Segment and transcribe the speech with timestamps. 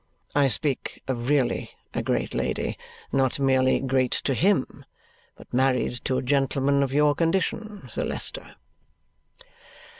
[0.33, 2.75] I speak of really a great lady,
[3.11, 4.83] not merely great to him,
[5.35, 8.55] but married to a gentleman of your condition, Sir Leicester."